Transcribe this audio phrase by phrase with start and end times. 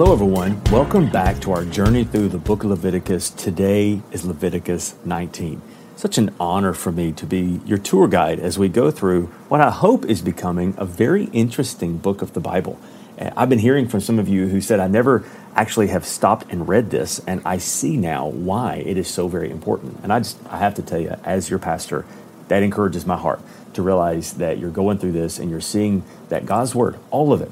[0.00, 0.64] Hello, everyone.
[0.72, 3.28] Welcome back to our journey through the book of Leviticus.
[3.28, 5.60] Today is Leviticus 19.
[5.94, 9.60] Such an honor for me to be your tour guide as we go through what
[9.60, 12.78] I hope is becoming a very interesting book of the Bible.
[13.18, 15.22] I've been hearing from some of you who said, I never
[15.54, 19.50] actually have stopped and read this, and I see now why it is so very
[19.50, 19.98] important.
[20.02, 22.06] And I just, I have to tell you, as your pastor,
[22.48, 23.42] that encourages my heart
[23.74, 27.42] to realize that you're going through this and you're seeing that God's Word, all of
[27.42, 27.50] it,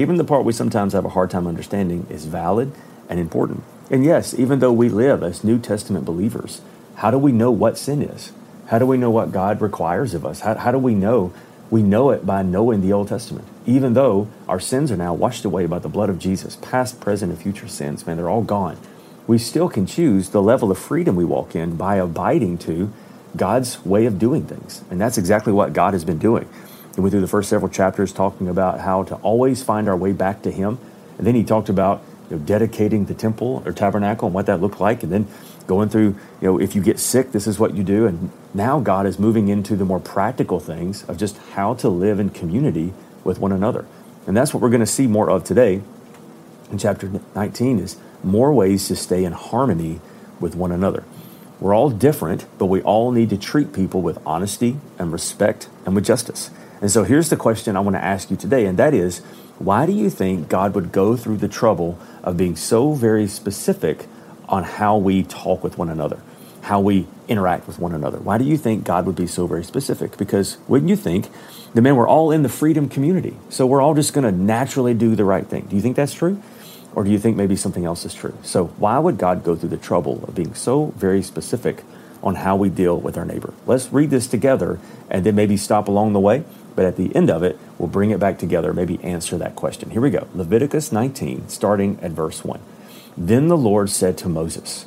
[0.00, 2.72] even the part we sometimes have a hard time understanding, is valid
[3.08, 3.62] and important.
[3.90, 6.62] And yes, even though we live as New Testament believers,
[6.96, 8.32] how do we know what sin is?
[8.68, 10.40] How do we know what God requires of us?
[10.40, 11.32] How, how do we know?
[11.70, 13.46] We know it by knowing the Old Testament.
[13.66, 17.30] Even though our sins are now washed away by the blood of Jesus, past, present,
[17.30, 18.78] and future sins, man, they're all gone.
[19.26, 22.92] We still can choose the level of freedom we walk in by abiding to
[23.36, 24.82] God's way of doing things.
[24.90, 26.48] And that's exactly what God has been doing.
[26.94, 30.12] He went through the first several chapters talking about how to always find our way
[30.12, 30.78] back to Him.
[31.18, 34.60] And then he talked about you know, dedicating the temple or tabernacle and what that
[34.60, 35.02] looked like.
[35.02, 35.28] And then
[35.66, 38.06] going through, you know, if you get sick, this is what you do.
[38.06, 42.18] And now God is moving into the more practical things of just how to live
[42.18, 43.86] in community with one another.
[44.26, 45.82] And that's what we're going to see more of today
[46.70, 50.00] in chapter 19 is more ways to stay in harmony
[50.38, 51.04] with one another.
[51.58, 55.94] We're all different, but we all need to treat people with honesty and respect and
[55.94, 56.50] with justice.
[56.80, 59.18] And so here's the question I want to ask you today, and that is
[59.58, 64.06] why do you think God would go through the trouble of being so very specific
[64.48, 66.20] on how we talk with one another,
[66.62, 68.18] how we interact with one another?
[68.18, 70.16] Why do you think God would be so very specific?
[70.16, 71.28] Because wouldn't you think
[71.74, 74.94] the man, we're all in the freedom community, so we're all just going to naturally
[74.94, 75.66] do the right thing?
[75.66, 76.42] Do you think that's true?
[76.94, 78.36] Or do you think maybe something else is true?
[78.42, 81.84] So, why would God go through the trouble of being so very specific
[82.22, 83.52] on how we deal with our neighbor?
[83.66, 86.44] Let's read this together and then maybe stop along the way
[86.74, 89.90] but at the end of it, we'll bring it back together, maybe answer that question.
[89.90, 92.60] Here we go Leviticus 19, starting at verse 1.
[93.16, 94.86] Then the Lord said to Moses,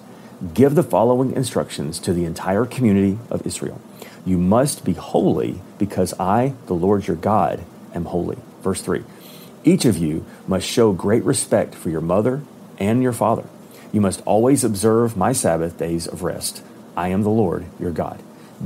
[0.54, 3.80] Give the following instructions to the entire community of Israel.
[4.26, 8.38] You must be holy because I, the Lord your God, am holy.
[8.62, 9.04] Verse 3
[9.64, 12.42] Each of you must show great respect for your mother
[12.80, 13.46] and your father.
[13.92, 16.64] You must always observe my Sabbath days of rest.
[16.96, 18.22] I am the Lord your God.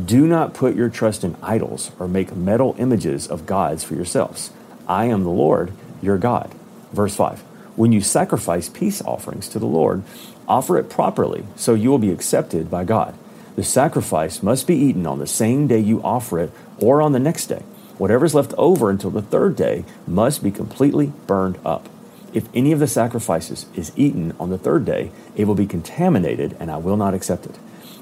[0.05, 4.51] Do not put your trust in idols or make metal images of gods for yourselves.
[4.87, 5.71] I am the Lord,
[6.01, 6.53] your God.
[6.91, 7.39] Verse 5
[7.75, 10.03] When you sacrifice peace offerings to the Lord,
[10.47, 13.17] offer it properly so you will be accepted by God.
[13.55, 17.19] The sacrifice must be eaten on the same day you offer it or on the
[17.19, 17.63] next day.
[17.97, 21.89] Whatever is left over until the third day must be completely burned up.
[22.33, 26.55] If any of the sacrifices is eaten on the third day, it will be contaminated,
[26.59, 27.57] and I will not accept it.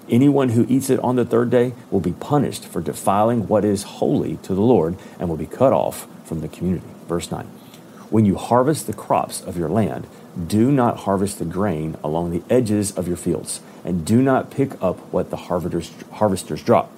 [0.09, 3.83] Anyone who eats it on the third day will be punished for defiling what is
[3.83, 6.85] holy to the Lord and will be cut off from the community.
[7.07, 7.45] Verse 9
[8.11, 10.05] When you harvest the crops of your land,
[10.47, 14.73] do not harvest the grain along the edges of your fields, and do not pick
[14.81, 16.91] up what the harvesters, harvesters drop.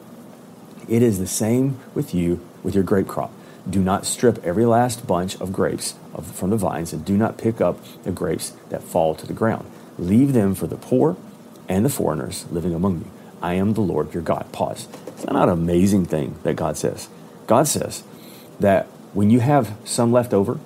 [0.90, 3.32] It is the same with you with your grape crop.
[3.70, 5.96] Do not strip every last bunch of grapes
[6.34, 9.70] from the vines, and do not pick up the grapes that fall to the ground.
[9.98, 11.16] Leave them for the poor
[11.68, 13.12] and the foreigners living among you.
[13.42, 14.52] I am the Lord your God.
[14.52, 14.88] Pause.
[15.18, 17.10] That not an amazing thing that God says?
[17.46, 18.04] God says
[18.60, 20.60] that when you have some left over,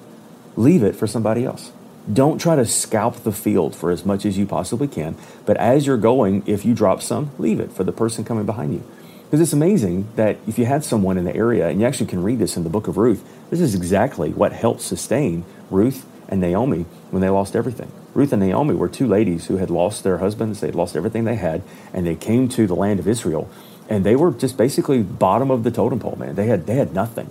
[0.55, 1.71] leave it for somebody else.
[2.11, 5.85] Don't try to scalp the field for as much as you possibly can, but as
[5.85, 8.83] you're going, if you drop some, leave it for the person coming behind you.
[9.25, 12.23] Because it's amazing that if you had someone in the area, and you actually can
[12.23, 16.41] read this in the book of Ruth, this is exactly what helped sustain Ruth and
[16.41, 17.91] Naomi when they lost everything.
[18.13, 21.23] Ruth and Naomi were two ladies who had lost their husbands, they had lost everything
[21.23, 21.61] they had,
[21.93, 23.49] and they came to the land of Israel,
[23.89, 26.35] and they were just basically bottom of the totem pole, man.
[26.35, 27.29] They had they had nothing.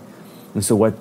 [0.55, 0.95] And so what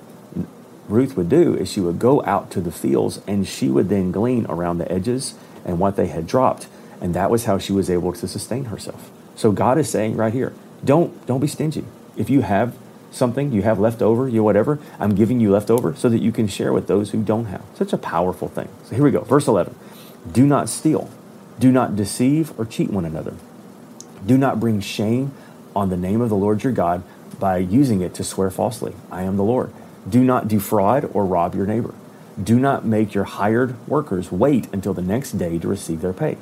[0.88, 4.12] Ruth would do is she would go out to the fields and she would then
[4.12, 5.34] glean around the edges
[5.64, 6.66] and what they had dropped,
[7.00, 9.10] and that was how she was able to sustain herself.
[9.34, 10.52] So God is saying right here,
[10.84, 11.84] don't don't be stingy.
[12.16, 12.76] If you have
[13.10, 16.46] something you have left over, you whatever, I'm giving you leftover so that you can
[16.46, 17.62] share with those who don't have.
[17.74, 18.68] Such a powerful thing.
[18.84, 19.20] So here we go.
[19.22, 19.74] Verse 11.
[20.30, 21.10] Do not steal.
[21.58, 23.34] Do not deceive or cheat one another.
[24.24, 25.32] Do not bring shame
[25.74, 27.02] on the name of the Lord your God
[27.38, 28.94] by using it to swear falsely.
[29.10, 29.72] I am the Lord.
[30.08, 31.94] Do not defraud or rob your neighbor.
[32.42, 36.38] Do not make your hired workers wait until the next day to receive their pay.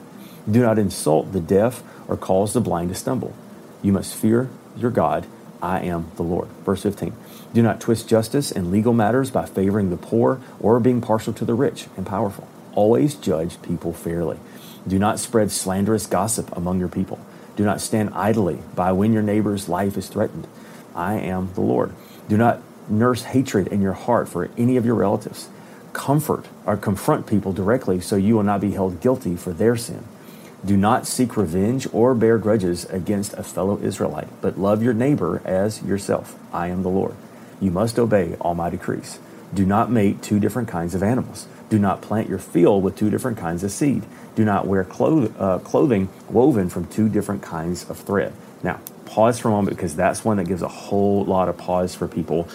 [0.50, 3.34] Do not insult the deaf or cause the blind to stumble.
[3.82, 5.26] You must fear your God.
[5.62, 6.48] I am the Lord.
[6.64, 7.12] Verse 15.
[7.52, 11.44] Do not twist justice in legal matters by favoring the poor or being partial to
[11.44, 12.46] the rich and powerful.
[12.74, 14.38] Always judge people fairly.
[14.86, 17.18] Do not spread slanderous gossip among your people.
[17.56, 20.46] Do not stand idly by when your neighbor's life is threatened.
[20.94, 21.92] I am the Lord.
[22.28, 25.48] Do not nurse hatred in your heart for any of your relatives.
[25.92, 30.04] Comfort or confront people directly so you will not be held guilty for their sin.
[30.64, 35.40] Do not seek revenge or bear grudges against a fellow Israelite, but love your neighbor
[35.44, 36.36] as yourself.
[36.52, 37.14] I am the Lord.
[37.60, 39.20] You must obey all my decrees.
[39.54, 41.46] Do not mate two different kinds of animals.
[41.70, 44.02] Do not plant your field with two different kinds of seed.
[44.34, 48.32] Do not wear cloth- uh, clothing woven from two different kinds of thread.
[48.62, 51.94] Now, pause for a moment because that's one that gives a whole lot of pause
[51.94, 52.48] for people.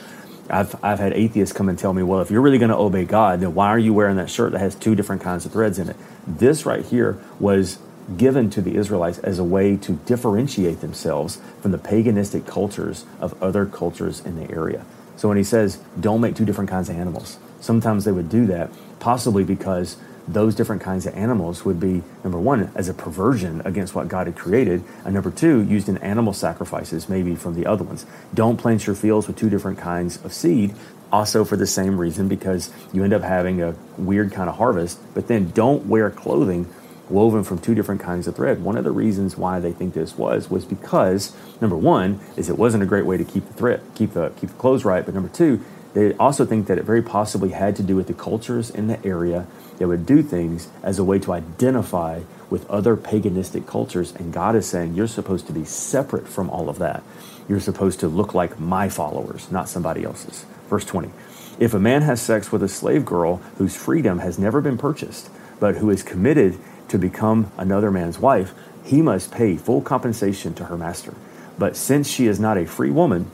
[0.50, 3.05] I've, I've had atheists come and tell me, well, if you're really going to obey
[3.05, 5.79] God, then why are you wearing that shirt that has two different kinds of threads
[5.79, 5.95] in it?
[6.27, 7.79] This right here was
[8.17, 13.41] given to the Israelites as a way to differentiate themselves from the paganistic cultures of
[13.41, 14.85] other cultures in the area.
[15.15, 18.45] So when he says, don't make two different kinds of animals, sometimes they would do
[18.47, 19.97] that, possibly because
[20.27, 24.27] those different kinds of animals would be, number one, as a perversion against what God
[24.27, 28.05] had created, and number two, used in animal sacrifices, maybe from the other ones.
[28.33, 30.73] Don't plant your fields with two different kinds of seed,
[31.11, 35.00] also for the same reason, because you end up having a weird kind of harvest,
[35.13, 36.67] but then don't wear clothing
[37.13, 38.63] woven from two different kinds of thread.
[38.63, 42.57] One of the reasons why they think this was was because number one is it
[42.57, 45.13] wasn't a great way to keep the thread, keep the keep the clothes right, but
[45.13, 45.63] number two,
[45.94, 49.04] they also think that it very possibly had to do with the cultures in the
[49.06, 49.45] area
[49.77, 54.13] that would do things as a way to identify with other paganistic cultures.
[54.15, 57.04] And God is saying you're supposed to be separate from all of that.
[57.48, 60.45] You're supposed to look like my followers, not somebody else's.
[60.68, 61.12] Verse 20.
[61.60, 65.30] If a man has sex with a slave girl whose freedom has never been purchased,
[65.60, 66.57] but who is committed
[66.89, 68.53] to become another man's wife,
[68.83, 71.13] he must pay full compensation to her master.
[71.57, 73.30] But since she is not a free woman,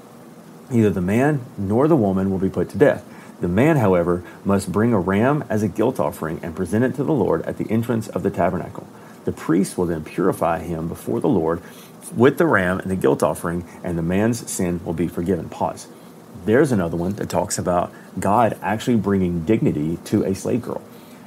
[0.70, 3.06] neither the man nor the woman will be put to death.
[3.42, 7.04] The man, however, must bring a ram as a guilt offering and present it to
[7.04, 8.86] the Lord at the entrance of the tabernacle.
[9.26, 11.62] The priest will then purify him before the Lord
[12.16, 15.48] with the ram and the guilt offering, and the man's sin will be forgiven.
[15.50, 15.88] Pause.
[16.46, 20.82] There's another one that talks about God actually bringing dignity to a slave girl.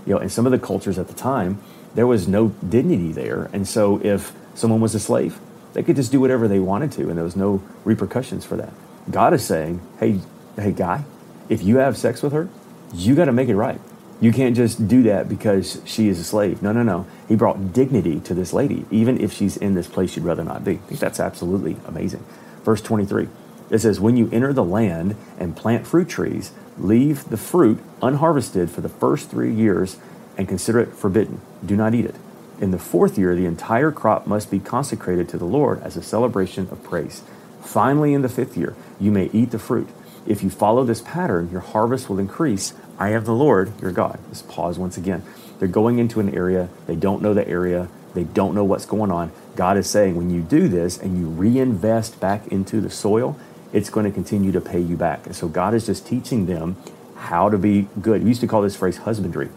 [0.05, 1.61] You know, in some of the cultures at the time,
[1.95, 3.51] there was no dignity there.
[3.53, 5.39] And so if someone was a slave,
[5.73, 8.73] they could just do whatever they wanted to, and there was no repercussions for that.
[9.11, 10.21] God is saying, hey,
[10.57, 11.05] hey, guy,
[11.49, 12.49] if you have sex with her,
[12.95, 13.81] you got to make it right.
[14.21, 16.63] You can't just do that because she is a slave.
[16.63, 17.07] No, no, no.
[17.27, 20.65] He brought dignity to this lady, even if she's in this place she'd rather not
[20.65, 20.75] be.
[20.75, 22.25] I think that's absolutely amazing.
[22.63, 23.29] Verse 23,
[23.71, 28.71] it says, When you enter the land and plant fruit trees, leave the fruit unharvested
[28.71, 29.99] for the first three years
[30.37, 31.41] and consider it forbidden.
[31.65, 32.15] Do not eat it.
[32.61, 36.03] In the fourth year, the entire crop must be consecrated to the Lord as a
[36.03, 37.23] celebration of praise.
[37.63, 39.89] Finally, in the fifth year, you may eat the fruit.
[40.27, 42.75] If you follow this pattern, your harvest will increase.
[42.99, 44.21] I am the Lord your God.
[44.29, 45.25] Let's pause once again.
[45.59, 49.11] They're going into an area, they don't know the area, they don't know what's going
[49.11, 49.33] on.
[49.57, 53.37] God is saying, when you do this and you reinvest back into the soil,
[53.73, 55.27] it's going to continue to pay you back.
[55.27, 56.77] And so God is just teaching them
[57.17, 58.23] how to be good.
[58.23, 59.51] We used to call this phrase husbandry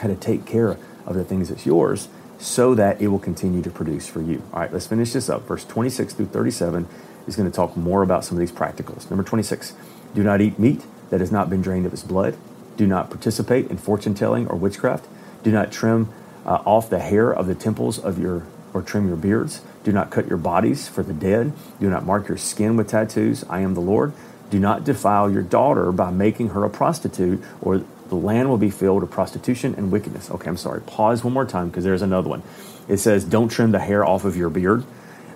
[0.00, 2.08] how to take care of the things that's yours
[2.38, 4.42] so that it will continue to produce for you.
[4.52, 5.42] All right, let's finish this up.
[5.46, 6.86] Verse 26 through 37
[7.26, 9.10] is going to talk more about some of these practicals.
[9.10, 9.74] Number 26,
[10.14, 12.36] do not eat meat that has not been drained of its blood.
[12.76, 15.06] Do not participate in fortune telling or witchcraft.
[15.42, 16.12] Do not trim
[16.44, 19.62] uh, off the hair of the temples of your or trim your beards.
[19.84, 21.52] Do not cut your bodies for the dead.
[21.80, 23.44] Do not mark your skin with tattoos.
[23.48, 24.12] I am the Lord.
[24.50, 28.70] Do not defile your daughter by making her a prostitute or the land will be
[28.70, 30.30] filled with prostitution and wickedness.
[30.30, 30.80] Okay, I'm sorry.
[30.82, 32.42] Pause one more time because there's another one.
[32.88, 34.84] It says, Don't trim the hair off of your beard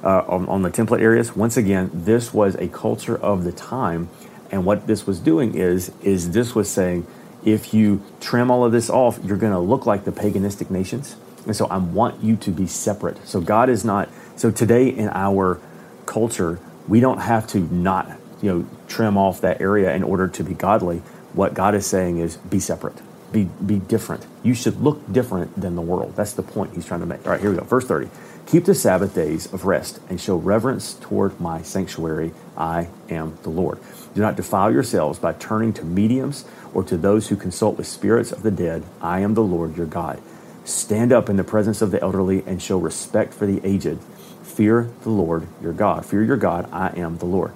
[0.03, 1.35] uh, on, on the template areas.
[1.37, 4.09] Once again, this was a culture of the time.
[4.51, 7.07] And what this was doing is, is this was saying,
[7.45, 11.17] if you trim all of this off, you're going to look like the paganistic nations.
[11.47, 13.27] And so I want you to be separate.
[13.27, 15.61] So God is not, so today in our
[16.07, 18.11] culture, we don't have to not,
[18.43, 22.19] you know, trim off that area in order to be godly what God is saying
[22.19, 23.01] is be separate,
[23.33, 24.27] be, be different.
[24.43, 26.15] You should look different than the world.
[26.17, 27.25] That's the point he's trying to make.
[27.25, 27.65] All right, here we go.
[27.65, 28.09] Verse 30.
[28.47, 32.33] Keep the Sabbath days of rest and show reverence toward my sanctuary.
[32.57, 33.79] I am the Lord.
[34.13, 36.45] Do not defile yourselves by turning to mediums
[36.75, 38.83] or to those who consult with spirits of the dead.
[39.01, 40.21] I am the Lord your God.
[40.65, 43.99] Stand up in the presence of the elderly and show respect for the aged.
[44.43, 46.05] Fear the Lord your God.
[46.05, 46.69] Fear your God.
[46.73, 47.53] I am the Lord.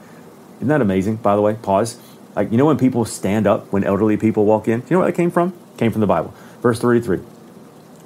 [0.57, 1.17] Isn't that amazing?
[1.17, 1.99] By the way, pause.
[2.37, 5.01] Like, you know, when people stand up, when elderly people walk in, do you know
[5.01, 5.57] where that came from?
[5.77, 6.35] Came from the Bible.
[6.61, 7.21] Verse 33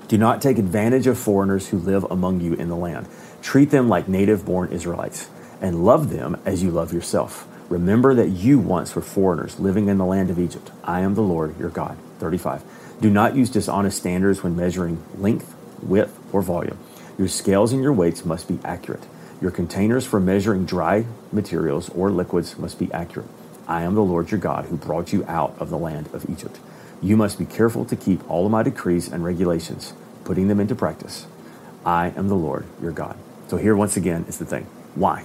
[0.08, 3.08] Do not take advantage of foreigners who live among you in the land.
[3.42, 5.28] Treat them like native born Israelites
[5.60, 7.46] and love them as you love yourself.
[7.68, 10.70] Remember that you once were foreigners living in the land of Egypt.
[10.82, 11.96] I am the Lord your God.
[12.18, 12.62] 35.
[13.00, 16.78] Do not use dishonest standards when measuring length, width, or volume.
[17.18, 19.06] Your scales and your weights must be accurate.
[19.40, 23.28] Your containers for measuring dry materials or liquids must be accurate.
[23.68, 26.58] I am the Lord your God who brought you out of the land of Egypt.
[27.02, 29.92] You must be careful to keep all of my decrees and regulations,
[30.24, 31.26] putting them into practice.
[31.84, 33.16] I am the Lord your God.
[33.48, 35.22] So, here once again is the thing why?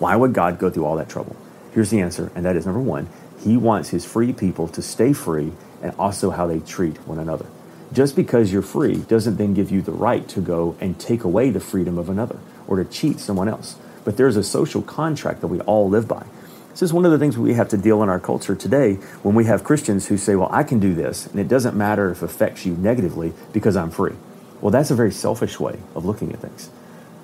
[0.00, 1.36] Why would God go through all that trouble?
[1.72, 3.08] Here's the answer, and that is number one,
[3.40, 7.46] He wants His free people to stay free and also how they treat one another.
[7.92, 11.50] Just because you're free doesn't then give you the right to go and take away
[11.50, 13.76] the freedom of another or to cheat someone else.
[14.04, 16.26] But there's a social contract that we all live by.
[16.74, 19.36] This is one of the things we have to deal in our culture today when
[19.36, 22.20] we have Christians who say, Well, I can do this, and it doesn't matter if
[22.20, 24.14] it affects you negatively because I'm free.
[24.60, 26.70] Well, that's a very selfish way of looking at things.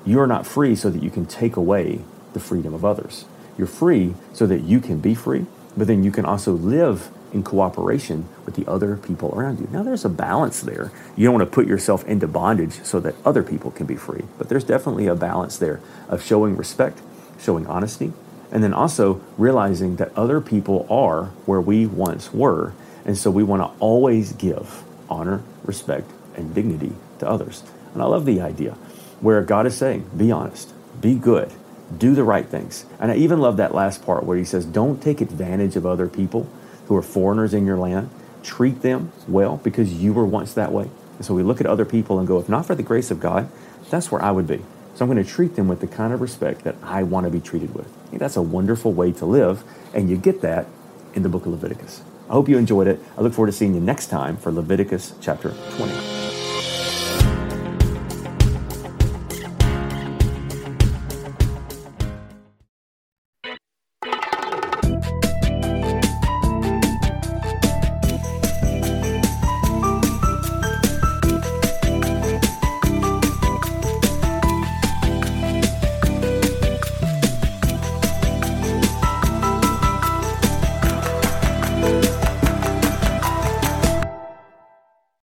[0.07, 1.99] You are not free so that you can take away
[2.33, 3.25] the freedom of others.
[3.59, 7.42] You're free so that you can be free, but then you can also live in
[7.42, 9.69] cooperation with the other people around you.
[9.73, 10.92] Now, there's a balance there.
[11.16, 14.23] You don't want to put yourself into bondage so that other people can be free,
[14.38, 17.00] but there's definitely a balance there of showing respect,
[17.40, 18.12] showing honesty,
[18.52, 22.73] and then also realizing that other people are where we once were.
[23.04, 27.62] And so we want to always give honor, respect, and dignity to others.
[27.95, 28.73] And I love the idea
[29.21, 31.52] where God is saying, be honest, be good,
[31.97, 32.85] do the right things.
[32.99, 36.09] And I even love that last part where he says, don't take advantage of other
[36.09, 36.49] people
[36.87, 38.11] who are foreigners in your land.
[38.42, 40.88] Treat them well because you were once that way.
[41.16, 43.21] And so we look at other people and go, if not for the grace of
[43.21, 43.50] God,
[43.90, 44.62] that's where I would be.
[45.00, 47.30] So I'm going to treat them with the kind of respect that I want to
[47.30, 47.90] be treated with.
[48.12, 49.64] That's a wonderful way to live,
[49.95, 50.66] and you get that
[51.14, 52.02] in the book of Leviticus.
[52.28, 53.00] I hope you enjoyed it.
[53.16, 56.30] I look forward to seeing you next time for Leviticus chapter 20.